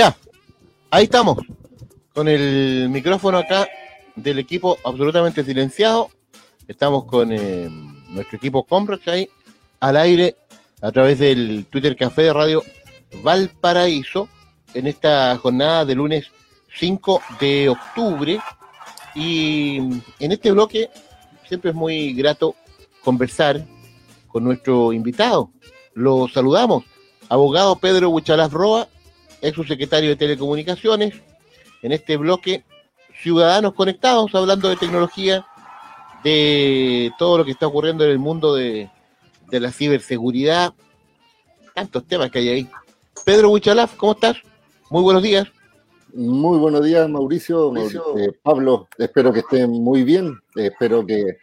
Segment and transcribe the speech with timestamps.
[0.00, 0.16] Ya,
[0.90, 1.36] ahí estamos,
[2.14, 3.68] con el micrófono acá
[4.16, 6.08] del equipo absolutamente silenciado.
[6.66, 7.68] Estamos con eh,
[8.08, 9.28] nuestro equipo Comrex ahí
[9.78, 10.36] al aire
[10.80, 12.62] a través del Twitter Café de Radio
[13.22, 14.26] Valparaíso
[14.72, 16.28] en esta jornada de lunes
[16.76, 18.40] 5 de octubre.
[19.14, 19.80] Y
[20.18, 20.88] en este bloque
[21.46, 22.54] siempre es muy grato
[23.04, 23.66] conversar
[24.28, 25.50] con nuestro invitado.
[25.92, 26.84] Lo saludamos,
[27.28, 28.88] abogado Pedro Huchalaf Roa,
[29.40, 31.14] ex subsecretario de Telecomunicaciones.
[31.82, 32.64] En este bloque,
[33.22, 35.46] Ciudadanos Conectados, hablando de tecnología,
[36.22, 38.90] de todo lo que está ocurriendo en el mundo de,
[39.50, 40.74] de la ciberseguridad,
[41.74, 42.68] tantos temas que hay ahí.
[43.24, 44.36] Pedro Huchalaf, ¿cómo estás?
[44.90, 45.46] Muy buenos días.
[46.12, 47.74] Muy buenos días, Mauricio.
[47.76, 50.38] Eh, Pablo, espero que estén muy bien.
[50.56, 51.36] Eh, espero que eh,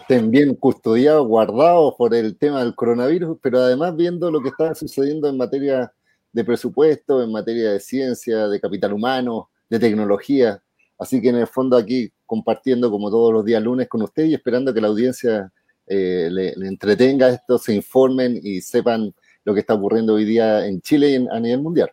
[0.00, 4.74] estén bien custodiados, guardados por el tema del coronavirus, pero además viendo lo que está
[4.74, 5.92] sucediendo en materia
[6.32, 10.62] de presupuesto, en materia de ciencia, de capital humano, de tecnología.
[10.98, 14.34] Así que en el fondo aquí compartiendo como todos los días lunes con usted y
[14.34, 15.52] esperando que la audiencia
[15.86, 19.12] le, entretenga esto, se informen y sepan
[19.44, 21.90] lo que está ocurriendo hoy día en Chile y a nivel mundial.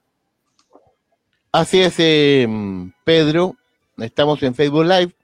[1.51, 2.47] Así es, eh,
[3.03, 3.55] Pedro.
[3.97, 5.16] Estamos en Facebook Live.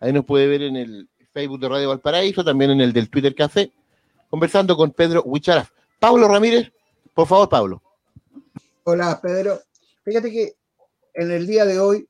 [0.00, 3.34] Ahí nos puede ver en el Facebook de Radio Valparaíso, también en el del Twitter
[3.34, 3.70] Café,
[4.30, 5.70] conversando con Pedro Huicharaf.
[5.98, 6.72] Pablo Ramírez,
[7.14, 7.82] por favor, Pablo.
[8.84, 9.60] Hola, Pedro.
[10.04, 10.56] Fíjate que
[11.14, 12.08] en el día de hoy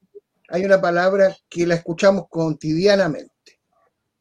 [0.48, 3.60] hay una palabra que la escuchamos cotidianamente,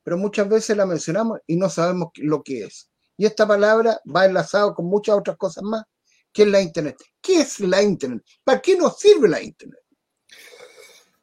[0.04, 2.92] pero muchas veces la mencionamos y no sabemos lo que es.
[3.16, 5.86] Y esta palabra va enlazado con muchas otras cosas más,
[6.34, 6.98] que es la Internet.
[7.22, 8.22] ¿Qué es la Internet?
[8.44, 9.80] ¿Para qué nos sirve la Internet?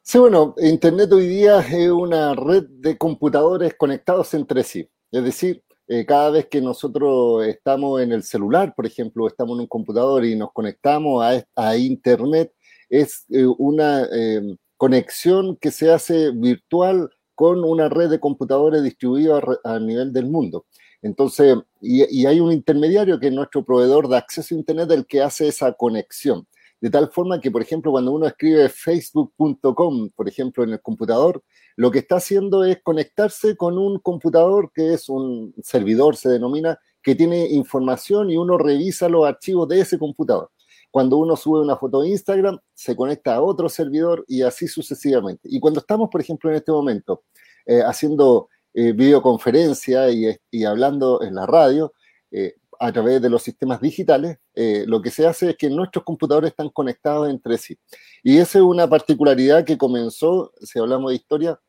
[0.01, 4.89] Sí, bueno, Internet hoy día es una red de computadores conectados entre sí.
[5.11, 9.61] Es decir, eh, cada vez que nosotros estamos en el celular, por ejemplo, estamos en
[9.61, 12.53] un computador y nos conectamos a, Internet,
[12.89, 19.43] es eh, una eh, conexión que se hace virtual con una red de computadores distribuidos
[19.63, 20.67] a nivel del mundo.
[21.01, 25.23] Entonces, y, hay un intermediario que es nuestro proveedor de acceso a Internet el que
[25.23, 26.45] hace esa conexión.
[26.81, 31.43] De tal forma que, por ejemplo, cuando uno escribe facebook.com, por ejemplo, en el computador,
[31.75, 36.79] lo que está haciendo es conectarse con un computador que es un servidor, se denomina,
[37.01, 40.51] que tiene información y uno revisa los archivos de ese computador.
[40.91, 45.47] Cuando uno sube una foto de Instagram, se conecta a otro servidor y así sucesivamente.
[45.51, 47.23] Y cuando estamos, por ejemplo, en este momento
[47.65, 51.93] eh, haciendo eh, videoconferencia y, hablando en la radio
[52.31, 56.03] eh, a través de los sistemas digitales, eh, lo que se hace es que nuestros
[56.03, 57.77] computadores están conectados entre sí.
[58.23, 61.59] Y esa es una particularidad que comenzó, si hablamos de historia,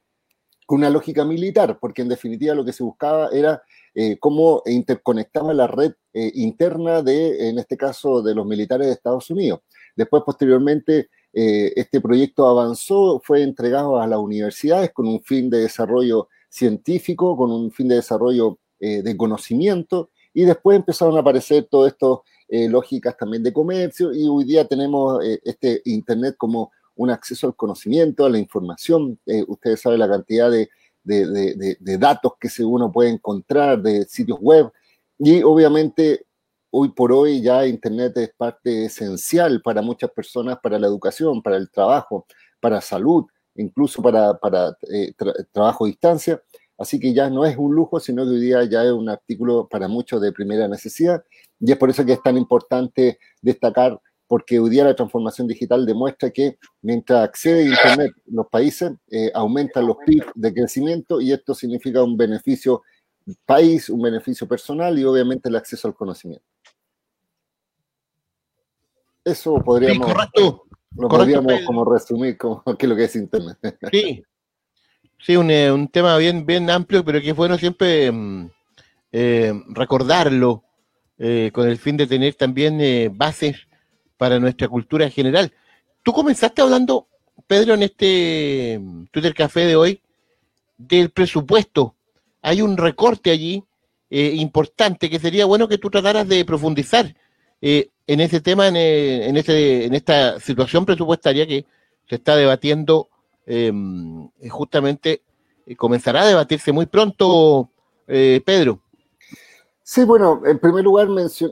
[0.67, 3.61] con una lógica militar, porque en definitiva lo que se buscaba era
[4.21, 9.63] cómo interconectaba la red interna de, en este caso, de los militares de Estados Unidos.
[9.97, 16.29] Después, posteriormente, este proyecto avanzó, fue entregado a las universidades con un fin de desarrollo
[16.51, 21.93] científico con un fin de desarrollo eh, de conocimiento y después empezaron a aparecer todas
[21.93, 22.19] estas
[22.49, 27.47] eh, lógicas también de comercio y hoy día tenemos eh, este Internet como un acceso
[27.47, 29.19] al conocimiento, a la información.
[29.49, 30.69] ustedes saben la cantidad de,
[31.03, 34.71] de, datos que uno puede encontrar, de sitios web
[35.19, 36.27] y obviamente
[36.71, 41.57] hoy por hoy ya Internet es parte esencial para muchas personas, para la educación, para
[41.57, 42.27] el trabajo,
[42.61, 43.25] para salud,
[43.55, 45.13] incluso para, para eh,
[45.53, 46.43] trabajo a distancia.
[46.81, 49.69] Así que ya no es un lujo, sino que hoy día ya es un artículo
[49.69, 51.23] para muchos de primera necesidad.
[51.61, 55.85] Y es por eso que es tan importante destacar, porque hoy día la transformación digital
[55.85, 61.33] demuestra que mientras accede a Internet los países, eh, aumentan los PIB de crecimiento y
[61.33, 62.81] esto significa un beneficio
[63.45, 66.47] país, un beneficio personal y obviamente el acceso al conocimiento.
[69.23, 70.11] Eso podríamos...
[70.11, 70.65] correcto.
[70.97, 73.59] Lo podríamos como resumir como qué es lo que es Internet.
[73.93, 74.25] Sí,
[75.23, 78.51] sí un, eh, un, tema bien, bien amplio, pero que es bueno siempre mm,
[79.13, 80.65] eh, recordarlo
[81.19, 82.81] eh, con el fin de tener también
[83.17, 83.57] bases
[84.17, 85.53] para nuestra cultura en general.
[86.03, 87.09] Tú comenzaste hablando,
[87.47, 90.01] Pedro, en este mm, Twitter Café de hoy,
[90.79, 91.95] del presupuesto.
[92.43, 93.63] Hay un recorte allí
[94.13, 97.15] importante que sería bueno que tú trataras de profundizar
[98.11, 101.65] en ese tema, en, eh, en, ese, en esta situación presupuestaria que
[102.09, 103.09] se está debatiendo,
[103.47, 105.23] em, justamente
[105.67, 107.71] eh, comenzará a debatirse muy pronto,
[108.07, 108.81] eh, Pedro.
[109.83, 111.09] Sí, bueno, en primer lugar,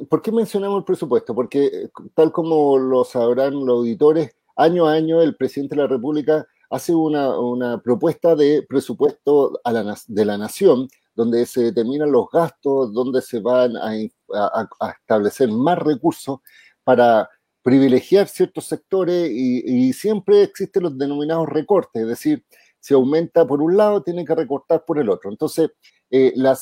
[0.08, 1.34] ¿por qué mencionamos el presupuesto?
[1.34, 6.46] Porque tal como lo sabrán los auditores, año a año el presidente de la República
[6.70, 9.60] hace una, propuesta de presupuesto
[10.06, 13.92] de la nación donde se determinan los gastos, donde se van a,
[14.92, 16.38] establecer más recursos
[16.84, 17.28] para
[17.68, 22.42] privilegiar ciertos sectores y, siempre existen los denominados recortes, es decir,
[22.80, 25.30] si aumenta por un lado, tiene que recortar por el otro.
[25.30, 25.68] Entonces,
[26.10, 26.56] eh, la,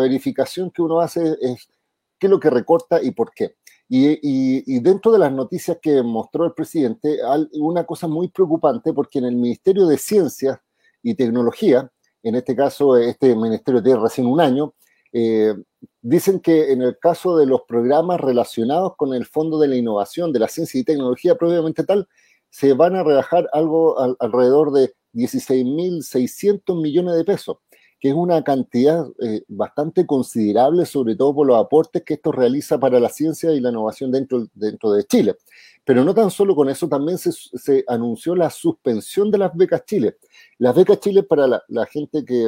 [0.00, 1.68] verificación que uno hace es
[2.18, 3.54] qué es lo que recorta y por qué.
[3.88, 9.20] Y, dentro de las noticias que mostró el presidente, hay una cosa muy preocupante porque
[9.20, 10.58] en el Ministerio de Ciencias
[11.04, 11.88] y Tecnología,
[12.24, 14.74] en este caso este ministerio tiene recién un año,
[15.12, 15.54] eh,
[16.02, 20.32] dicen que en el caso de los programas relacionados con el Fondo de la Innovación,
[20.32, 22.08] de la Ciencia y Tecnología propiamente tal,
[22.50, 27.58] se van a rebajar algo alrededor de 16.600 millones de pesos
[28.00, 32.78] que es una cantidad eh, bastante considerable, sobre todo por los aportes que esto realiza
[32.78, 35.36] para la ciencia y la innovación dentro, dentro de Chile.
[35.84, 40.18] Pero no tan solo con eso, también se, anunció la suspensión de las becas Chile.
[40.58, 42.46] Las becas Chile, para la, gente que,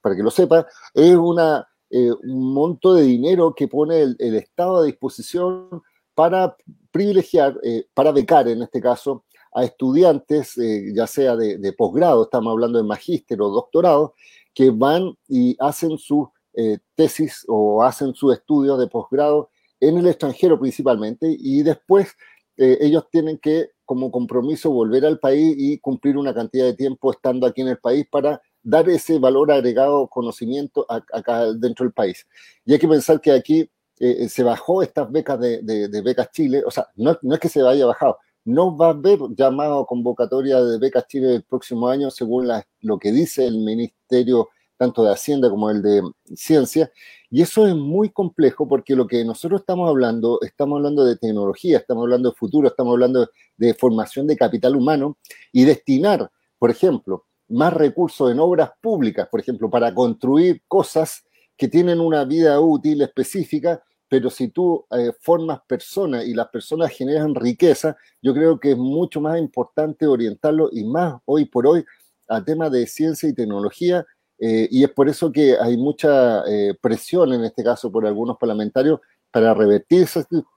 [0.00, 4.78] para que lo sepa, es una, eh, un monto de dinero que pone el, Estado
[4.78, 5.82] a disposición
[6.14, 6.56] para
[6.90, 9.25] privilegiar, eh, para becar en este caso,
[9.56, 10.54] a estudiantes,
[10.94, 14.14] ya sea de, de posgrado, estamos hablando de magíster o doctorado,
[14.54, 20.06] que van y hacen su eh, tesis o hacen su estudio de posgrado en el
[20.06, 22.14] extranjero principalmente y después
[22.56, 27.12] eh, ellos tienen que como compromiso volver al país y cumplir una cantidad de tiempo
[27.12, 32.26] estando aquí en el país para dar ese valor agregado conocimiento acá dentro del país.
[32.64, 33.70] Y hay que pensar que aquí
[34.00, 37.60] eh, se bajó estas becas de, becas Chile, o sea, no, no, es que se
[37.60, 42.48] haya bajado, no va a haber llamado convocatoria de becas Chile el próximo año, según
[42.80, 46.02] lo que dice el Ministerio tanto de Hacienda como el de
[46.34, 46.90] Ciencia.
[47.28, 51.78] Y eso es muy complejo porque lo que nosotros estamos hablando, estamos hablando de tecnología,
[51.78, 55.18] estamos hablando de futuro, estamos hablando de formación de capital humano
[55.50, 61.24] y destinar, por ejemplo, más recursos en obras públicas, por ejemplo, para construir cosas
[61.56, 66.90] que tienen una vida útil específica, pero si tú eh, formas personas y las personas
[66.90, 71.84] generan riqueza, yo creo que es mucho más importante orientarlo y más hoy por hoy
[72.28, 74.06] a temas de ciencia y tecnología.
[74.38, 78.36] Eh, y es por eso que hay mucha eh, presión, en este caso por algunos
[78.38, 79.00] parlamentarios,
[79.32, 80.06] para revertir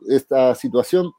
[0.08, 1.12] esta situación.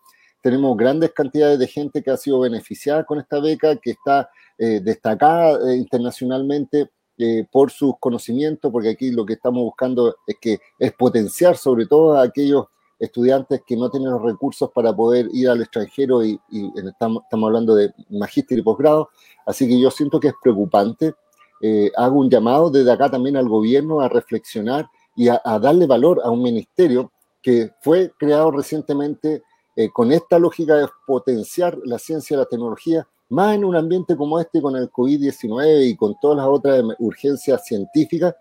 [0.43, 5.75] Tenemos grandes cantidades de gente que ha sido beneficiada con esta beca, que está destacada
[5.75, 6.91] internacionalmente
[7.23, 11.85] eh, por sus conocimientos, porque aquí lo que estamos buscando es que es potenciar sobre
[11.85, 12.69] todo a aquellos
[12.99, 16.41] estudiantes que no tienen los recursos para poder ir al extranjero y,
[16.77, 19.11] estamos, estamos, hablando de magíster y posgrado,
[19.45, 21.15] así que yo siento que es preocupante.
[21.61, 26.23] Eh, hago un llamado desde acá también al gobierno a reflexionar y a, darle valor
[26.25, 27.13] a un ministerio
[27.43, 29.43] que fue creado recientemente
[29.77, 34.17] eh, con esta lógica de potenciar la ciencia y la tecnología más en un ambiente
[34.17, 38.35] como este con el COVID-19 y con todas las otras urgencias científicas.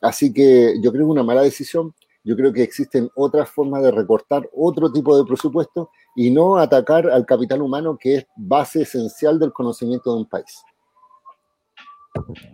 [0.00, 1.94] Así que yo creo que es una mala decisión.
[2.22, 7.08] Yo creo que existen otras formas de recortar otro tipo de presupuesto y no atacar
[7.08, 10.62] al capital humano, que es base esencial del conocimiento de un país.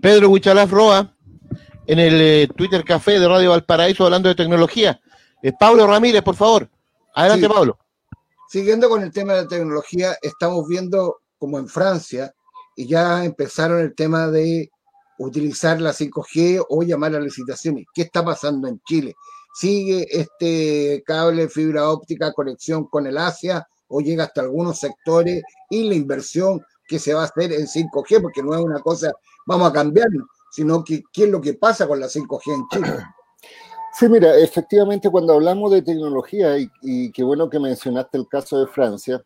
[0.00, 1.14] Pedro Huichalaf Roa,
[1.86, 5.00] en el eh, Twitter Café de Radio Valparaíso, hablando de tecnología.
[5.42, 6.68] Eh, Pablo Ramírez, por favor.
[7.14, 7.78] Adelante, Pablo.
[8.48, 12.32] Siguiendo con el tema de la tecnología, estamos viendo como en Francia,
[12.76, 14.70] y ya empezaron el tema de
[15.18, 17.84] utilizar la 5G o llamar a licitaciones.
[17.92, 19.16] ¿Qué está pasando en Chile?
[19.52, 25.82] ¿Sigue este cable fibra óptica conexión con el Asia o llega hasta algunos sectores y
[25.88, 28.22] la inversión que se va a hacer en 5G?
[28.22, 29.10] Porque no es una cosa,
[29.44, 32.98] vamos a cambiarlo, sino que qué es lo que pasa con la 5G en Chile.
[33.94, 38.58] Sí, mira, efectivamente cuando hablamos de tecnología, y, y qué bueno que mencionaste el caso
[38.58, 39.22] de Francia,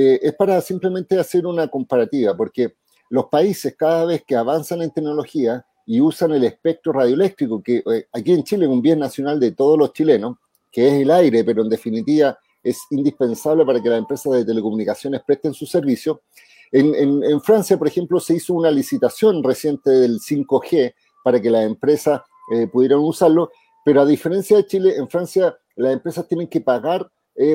[0.00, 2.76] eh, es para simplemente hacer una comparativa, porque
[3.10, 8.06] los países cada vez que avanzan en tecnología y usan el espectro radioeléctrico, que eh,
[8.12, 10.36] aquí en Chile es un bien nacional de todos los chilenos,
[10.70, 15.20] que es el aire, pero en definitiva es indispensable para que las empresas de telecomunicaciones
[15.26, 16.22] presten su servicio.
[16.70, 22.20] En, Francia, por ejemplo, se hizo una licitación reciente del 5G para que las empresas
[22.52, 23.50] eh, pudieran usarlo,
[23.84, 27.10] pero a diferencia de Chile, en Francia las empresas tienen que pagar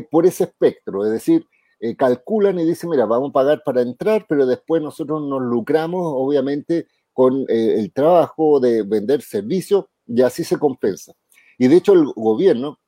[0.10, 1.46] por ese espectro, es decir,
[1.86, 6.02] eh, calculan y dicen, mira, vamos a pagar para entrar, pero después nosotros nos lucramos,
[6.02, 11.12] obviamente, con eh, el trabajo de vender servicios y así se compensa.
[11.58, 12.80] Y de hecho el gobierno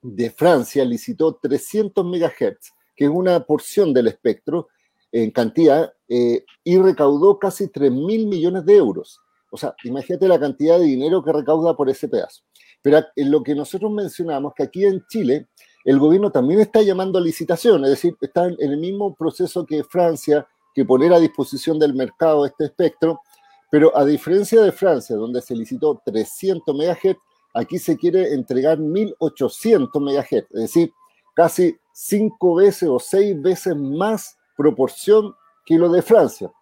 [0.00, 4.66] de Francia licitó 300 megahertz, que es una porción del espectro
[5.12, 9.20] en cantidad, eh, y recaudó casi 3 mil millones de euros.
[9.52, 12.42] O sea, imagínate la cantidad de dinero que recauda por ese pedazo.
[12.82, 15.46] Pero en lo que nosotros mencionamos, que aquí en Chile
[15.84, 19.82] el gobierno también está llamando a licitación, es decir, está en el mismo proceso que
[19.84, 23.20] Francia, que poner a disposición del mercado este espectro,
[23.70, 27.16] pero a diferencia de Francia, donde se licitó 300 MHz,
[27.54, 30.92] aquí se quiere entregar 1800 MHz, es decir,
[31.34, 35.34] casi cinco veces o seis veces más proporción
[35.64, 36.52] que lo de Francia.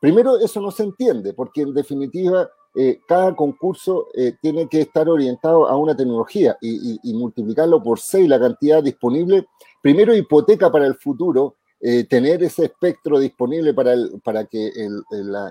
[0.00, 5.06] Primero, eso no se entiende, porque en definitiva eh, cada concurso eh, tiene que estar
[5.06, 9.46] orientado a una tecnología y, multiplicarlo por seis la cantidad disponible.
[9.82, 15.02] Primero, hipoteca para el futuro, eh, tener ese espectro disponible para, para que el,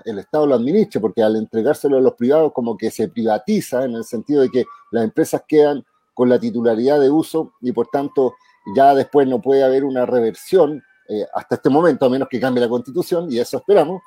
[0.04, 3.94] el, Estado lo administre, porque al entregárselo a los privados como que se privatiza en
[3.94, 8.34] el sentido de que las empresas quedan con la titularidad de uso y por tanto
[8.74, 10.82] ya después no puede haber una reversión
[11.34, 14.00] hasta este momento, a menos que cambie la constitución, y eso esperamos.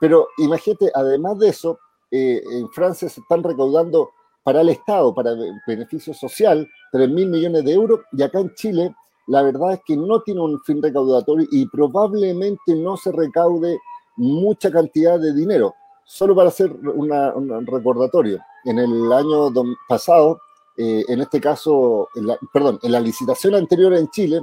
[0.00, 1.78] Pero imagínate, además de eso,
[2.10, 4.10] eh, en Francia se están recaudando
[4.42, 5.34] para el Estado, para
[5.66, 8.94] beneficio social, 3 mil millones de euros, y acá en Chile
[9.26, 13.78] la verdad es que no tiene un fin recaudatorio y probablemente no se recaude
[14.16, 15.74] mucha cantidad de dinero.
[16.06, 19.52] Solo para hacer un recordatorio, en el año
[19.86, 20.40] pasado,
[20.78, 22.08] eh, en este caso,
[22.54, 24.42] perdón, en la licitación anterior en Chile,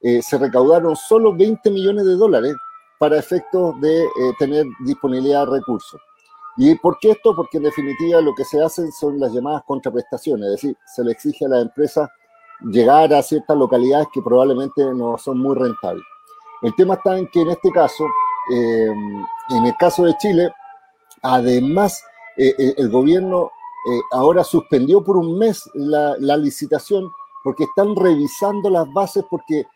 [0.00, 2.54] eh, se recaudaron solo 20 millones de dólares
[2.98, 4.02] para efectos de
[4.38, 6.00] tener disponibilidad de recursos.
[6.56, 7.34] ¿Y por qué esto?
[7.34, 11.12] Porque en definitiva lo que se hacen son las llamadas contraprestaciones, es decir, se le
[11.12, 12.10] exige a la empresa
[12.60, 16.04] llegar a ciertas localidades que probablemente no son muy rentables.
[16.62, 18.06] El tema está en que en este caso,
[18.52, 18.92] eh,
[19.50, 20.52] en el caso de Chile,
[21.22, 22.04] además
[22.36, 23.50] eh, eh, el gobierno
[24.12, 27.10] ahora suspendió por un mes la, la, licitación
[27.42, 29.66] porque están revisando las bases porque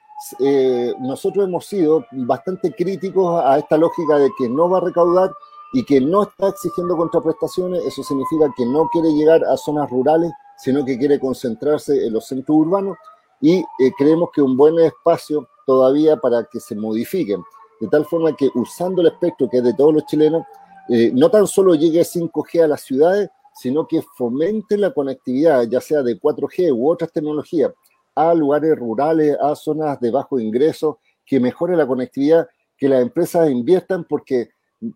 [1.00, 5.33] nosotros hemos sido bastante críticos a esta lógica de que no va a recaudar
[5.73, 10.30] y que no está exigiendo contraprestaciones, eso significa que no quiere llegar a zonas rurales,
[10.58, 12.96] sino que quiere concentrarse en los centros urbanos
[13.40, 17.42] y eh, creemos que un buen espacio todavía para que se modifiquen,
[17.80, 20.44] de tal forma que usando el espectro que es de todos los chilenos,
[20.88, 25.80] eh, no tan solo llegue 5G a las ciudades, sino que fomente la conectividad, ya
[25.80, 27.73] sea de 4G u otras tecnologías,
[28.14, 33.50] a lugares rurales, a zonas de bajo ingreso, que mejore la conectividad, que las empresas
[33.50, 34.50] inviertan porque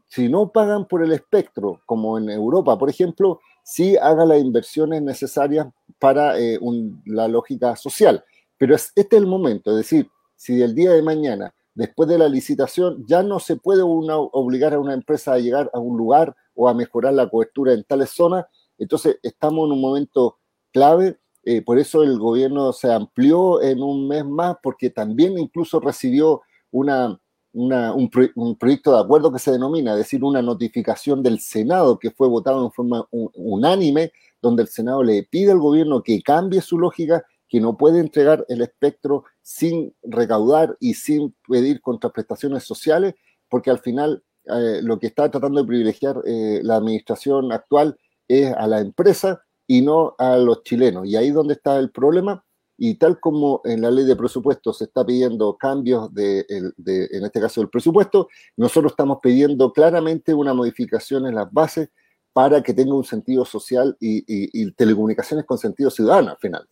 [0.08, 5.02] si no pagan por el espectro, como en Europa, por ejemplo, sí hagan las inversiones
[5.02, 5.66] necesarias
[5.98, 6.58] para eh,
[7.06, 8.24] la lógica social.
[8.58, 12.18] Pero es, este es el momento, es decir, si el día de mañana, después de
[12.18, 16.34] la licitación, ya no se puede obligar a una empresa a llegar a un lugar
[16.54, 18.46] o a mejorar la cobertura en tales zonas,
[18.78, 20.38] entonces estamos en un momento
[20.72, 21.18] clave.
[21.44, 26.42] Eh, por eso el gobierno se amplió en un mes más, porque también incluso recibió
[26.70, 27.19] una,
[27.52, 32.28] un, proyecto de acuerdo que se denomina, es decir, una notificación del Senado que fue
[32.28, 37.24] votado en forma unánime, donde el Senado le pide al gobierno que cambie su lógica,
[37.48, 43.14] que no puede entregar el espectro sin recaudar y sin pedir contraprestaciones sociales,
[43.48, 48.52] porque al final eh, lo que está tratando de privilegiar eh, la administración actual es
[48.54, 51.06] a la empresa y no a los chilenos.
[51.06, 52.44] Y ahí es donde está el problema
[52.82, 57.38] y tal como en la ley de presupuesto se está pidiendo cambios de, en este
[57.38, 61.90] caso del presupuesto, nosotros estamos pidiendo claramente una modificación en las bases
[62.32, 66.66] para que tenga un sentido social y, telecomunicaciones con sentido ciudadano al final.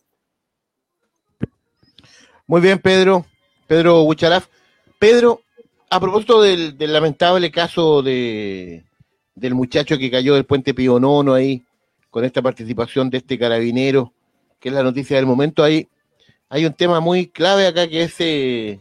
[2.47, 3.23] Muy bien, Pedro.
[3.67, 4.47] Pedro Hucharaf.
[4.97, 5.43] Pedro,
[5.91, 8.83] a propósito del, lamentable caso de,
[9.35, 11.63] del muchacho que cayó del puente Pionono ahí,
[12.09, 14.11] con esta participación de este carabinero,
[14.59, 15.87] que es la noticia del momento, ahí
[16.49, 18.79] hay un tema muy clave acá que es eh,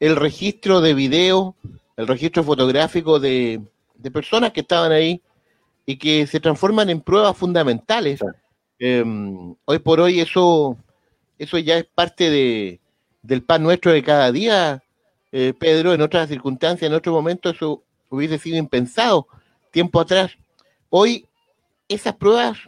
[0.00, 1.54] el registro de video,
[1.96, 3.60] el registro fotográfico de,
[4.12, 5.20] personas que estaban ahí
[5.84, 8.20] y que se transforman en pruebas fundamentales.
[8.78, 10.78] Em, hoy por hoy eso,
[11.38, 12.80] eso ya es parte de,
[13.22, 14.82] del pan nuestro de cada día,
[15.30, 15.92] eh, Pedro.
[15.92, 19.26] En otras circunstancias, en otro momento, eso hubiese sido impensado
[19.70, 20.32] tiempo atrás.
[20.88, 21.26] Hoy,
[21.86, 22.58] esas pruebas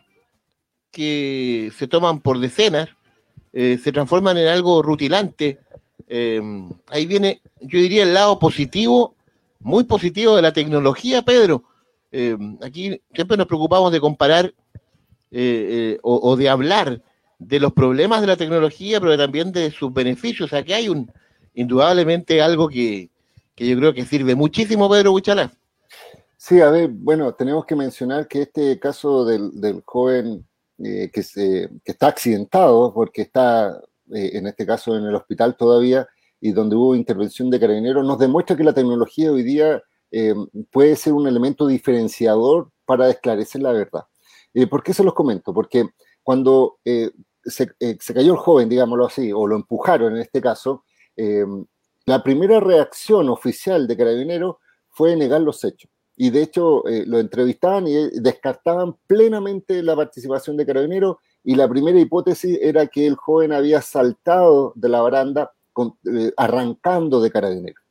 [0.90, 2.90] que se toman por decenas,
[3.52, 5.58] eh, se transforman en algo rutilante.
[6.08, 6.40] Eh,
[6.88, 9.14] ahí viene, yo diría, el lado positivo,
[9.60, 11.64] muy positivo de la tecnología, Pedro.
[12.10, 14.54] Eh, aquí siempre nos preocupamos de comparar
[16.02, 17.00] o, de hablar
[17.38, 20.52] de los problemas de la tecnología, pero también de sus beneficios.
[20.52, 21.10] Aquí hay un,
[21.54, 23.08] indudablemente algo que,
[23.56, 25.50] yo creo que sirve muchísimo, Pedro Buchalá.
[26.36, 30.44] Sí, a ver, bueno, tenemos que mencionar que este caso del joven
[30.78, 31.20] eh, que,
[31.84, 33.80] está accidentado porque está,
[34.12, 36.08] eh, en este caso, en el hospital todavía
[36.40, 40.34] y donde hubo intervención de carabineros, nos demuestra que la tecnología hoy día eh,
[40.70, 44.04] puede ser un elemento diferenciador para esclarecer la verdad.
[44.68, 45.54] ¿Por qué se los comento?
[45.54, 45.88] Porque
[46.22, 50.84] cuando se, se, cayó el joven, digámoslo así, o lo empujaron en este caso,
[52.04, 54.56] la primera reacción oficial de carabineros
[54.90, 55.90] fue negar los hechos
[56.22, 61.68] y de hecho eh, lo entrevistaban y descartaban plenamente la participación de Carabineros y la
[61.68, 65.50] primera hipótesis era que el joven había saltado de la baranda
[66.14, 67.82] eh, arrancando de carabineros.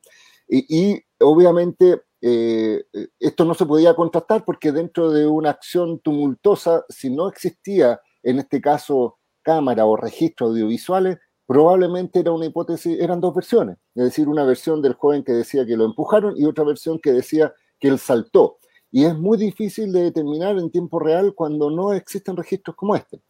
[0.48, 2.84] Y, obviamente eh,
[3.20, 8.38] esto no se podía contrastar porque dentro de una acción tumultuosa, si no existía en
[8.38, 14.26] este caso cámara o registros audiovisuales, probablemente era una hipótesis, eran dos versiones, es decir,
[14.26, 17.88] una versión del joven que decía que lo empujaron y otra versión que decía que
[17.88, 18.58] él saltó.
[18.92, 23.20] Y es muy difícil de determinar en tiempo real cuando no existen registros como este.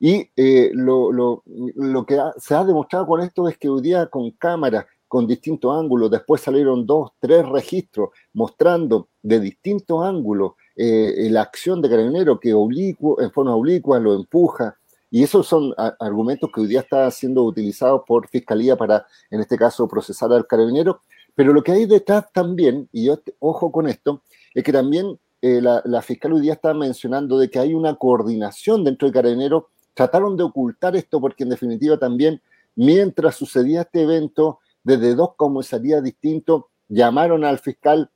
[0.00, 4.06] Y eh, lo, lo, lo, que se ha demostrado con esto es que hoy día
[4.06, 11.28] con cámaras, con distintos ángulos, después salieron dos, tres registros mostrando de distintos ángulos eh,
[11.30, 14.78] la acción de carabinero que oblicuo, en forma oblicua lo empuja.
[15.10, 19.56] Y esos son argumentos que hoy día están siendo utilizados por Fiscalía para, en este
[19.56, 21.00] caso, procesar al carabinero.
[21.38, 25.60] Pero lo que hay detrás también, y yo ojo con esto, es que también eh,
[25.62, 29.66] la, la, fiscal hoy día está mencionando de que hay una coordinación dentro de Carabineros.
[29.94, 32.42] Trataron de ocultar esto porque en definitiva también,
[32.74, 38.10] mientras sucedía este evento, desde dos comisarías distintos, llamaron al fiscal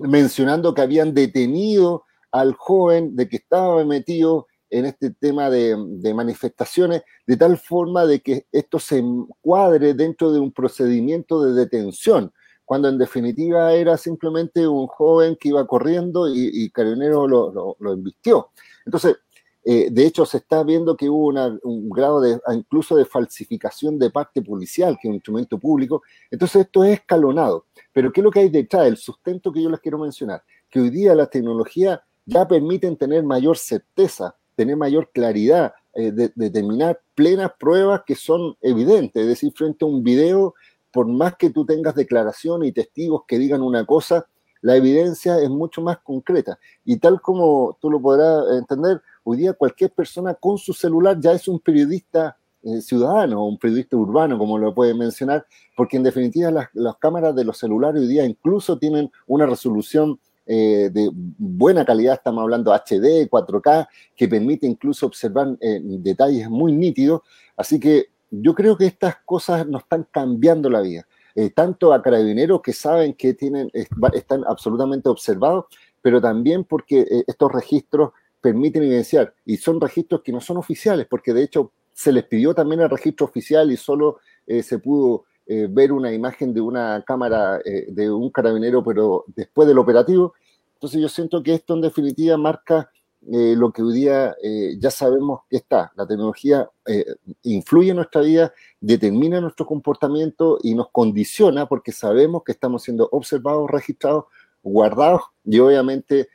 [0.00, 6.12] mencionando que habían detenido al joven, de que estaba metido en este tema de, de,
[6.12, 12.32] manifestaciones, de tal forma de que esto se encuadre dentro de un procedimiento de detención
[12.68, 17.92] cuando en definitiva era simplemente un joven que iba corriendo y, y lo, lo, lo,
[17.94, 18.50] invistió.
[18.84, 19.16] Entonces,
[19.64, 23.98] eh, de hecho, se está viendo que hubo una, un grado de incluso de falsificación
[23.98, 26.02] de parte policial, que es un instrumento público.
[26.30, 27.64] Entonces, esto es escalonado.
[27.90, 28.86] Pero ¿qué es lo que hay detrás?
[28.86, 33.24] El sustento que yo les quiero mencionar, que hoy día la tecnología ya permiten tener
[33.24, 39.22] mayor certeza, tener mayor claridad, eh, de determinar plenas pruebas que son evidentes.
[39.22, 40.54] Es decir, frente a un video
[40.98, 44.26] por más que tú tengas declaraciones y testigos que digan una cosa,
[44.62, 46.58] la evidencia es mucho más concreta.
[46.84, 51.30] Y tal como tú lo podrás entender, hoy día cualquier persona con su celular ya
[51.30, 56.50] es un periodista eh, ciudadano, un periodista urbano, como lo puede mencionar, porque en definitiva
[56.50, 62.14] las, cámaras de los celulares hoy día incluso tienen una resolución eh, de buena calidad,
[62.14, 67.20] estamos hablando HD, 4K, que permite incluso observar eh, detalles muy nítidos.
[67.56, 71.06] Así que yo creo que estas cosas nos están cambiando la vida.
[71.34, 73.70] Eh, tanto a carabineros que saben que tienen,
[74.12, 75.66] están absolutamente observados,
[76.02, 78.10] pero también porque eh, estos registros
[78.40, 82.54] permiten evidenciar, y son registros que no son oficiales, porque de hecho se les pidió
[82.54, 85.24] también el registro oficial y solo eh, se pudo
[85.70, 90.34] ver una imagen de una cámara de un carabinero, pero después del operativo.
[90.74, 92.90] Entonces yo siento que esto en definitiva marca
[93.26, 95.92] eh, lo que hoy día eh, ya sabemos que está.
[95.96, 97.04] La tecnología eh,
[97.42, 103.08] influye en nuestra vida, determina nuestro comportamiento y nos condiciona porque sabemos que estamos siendo
[103.10, 104.24] observados, registrados,
[104.62, 106.28] guardados y obviamente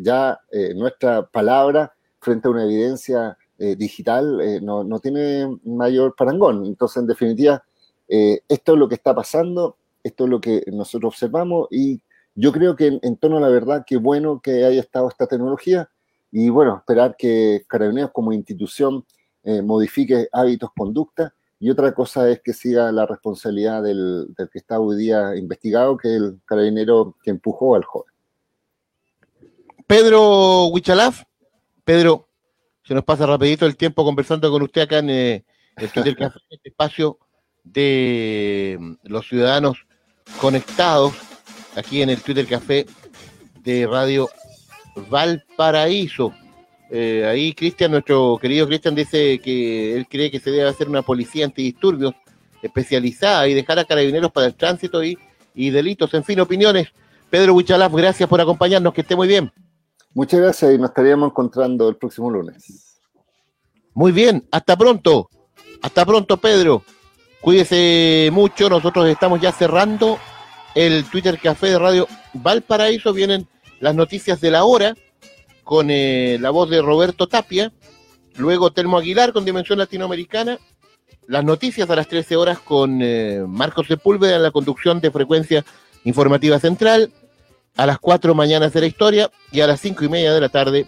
[0.00, 0.40] ya
[0.74, 6.66] nuestra palabra frente a una evidencia digital no, no, tiene mayor parangón.
[6.66, 7.64] Entonces, en definitiva,
[8.08, 12.00] esto es lo que está pasando, esto es lo que nosotros observamos y
[12.34, 15.88] yo creo que en, torno a la verdad, qué bueno que haya estado esta tecnología
[16.30, 19.04] y bueno, esperar que Carabineros como institución
[19.44, 24.58] eh, modifique hábitos, conducta y otra cosa es que siga la responsabilidad del, del, que
[24.58, 28.12] está hoy día investigado, que es el carabinero que empujó al joven.
[29.86, 31.22] Pedro Huichalaf,
[31.84, 32.28] Pedro,
[32.82, 35.44] se nos pasa rapidito el tiempo conversando con usted acá en eh,
[35.76, 37.18] el Café, este espacio
[37.62, 39.86] de los ciudadanos
[40.40, 41.14] conectados
[41.76, 42.86] aquí en el Twitter Café
[43.62, 44.28] de Radio
[45.08, 46.32] Valparaíso.
[46.90, 51.02] Eh, ahí Cristian, nuestro querido Cristian, dice que él cree que se debe hacer una
[51.02, 52.14] policía antidisturbios
[52.62, 55.18] especializada y dejar a carabineros para el tránsito y,
[55.54, 56.12] y delitos.
[56.14, 56.88] En fin, opiniones.
[57.30, 59.52] Pedro Huichalaf, gracias por acompañarnos, que esté muy bien.
[60.12, 63.00] Muchas gracias y nos estaríamos encontrando el próximo lunes.
[63.92, 65.28] Muy bien, hasta pronto.
[65.82, 66.82] Hasta pronto, Pedro.
[67.40, 70.18] Cuídese mucho, nosotros estamos ya cerrando
[70.74, 73.12] el Twitter Café de Radio Valparaíso.
[73.12, 73.46] Vienen
[73.80, 74.94] las noticias de la hora
[75.62, 77.72] con eh, la voz de Roberto Tapia.
[78.36, 80.58] Luego Telmo Aguilar con Dimensión Latinoamericana.
[81.26, 85.64] Las noticias a las 13 horas con eh, Marcos Sepúlveda en la conducción de Frecuencia
[86.04, 87.12] Informativa Central.
[87.76, 90.48] A las 4 mañanas de la historia y a las 5 y media de la
[90.48, 90.86] tarde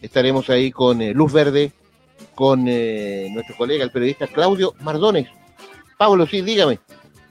[0.00, 1.72] estaremos ahí con eh, Luz Verde,
[2.34, 5.28] con eh, nuestro colega, el periodista Claudio Mardones.
[5.96, 6.78] Pablo, sí, dígame.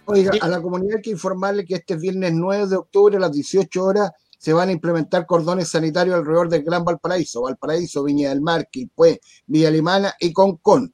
[0.10, 3.32] Oiga, a la comunidad hay que informarle que este viernes 9 de octubre a las
[3.34, 8.40] 18 horas se van a implementar cordones sanitarios alrededor del Gran Valparaíso, Valparaíso, Viña del
[8.40, 10.94] Mar, Quilpué, Villa Alemana y Concón,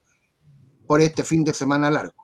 [0.88, 2.16] por este fin de semana largo.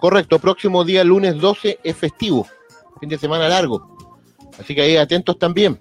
[0.00, 2.46] Correcto, próximo día lunes 12 es festivo,
[2.98, 3.98] fin de semana largo.
[4.58, 5.78] Así que ahí atentos también.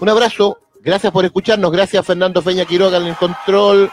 [0.00, 3.90] Un abrazo, gracias por escucharnos, gracias Fernando Feña Quiroga en el control,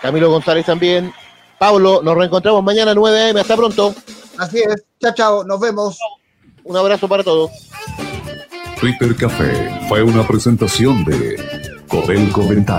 [0.00, 1.12] Camilo González también,
[1.60, 3.38] Pablo, nos reencontramos mañana a 9 a.m.
[3.38, 3.94] Hasta pronto.
[4.40, 4.82] Así es.
[4.98, 5.44] Chao, chao.
[5.44, 5.98] Nos vemos.
[6.64, 7.50] Un abrazo para todos.
[8.80, 11.36] Twitter Café fue una presentación de
[11.86, 12.78] Codelco Dental.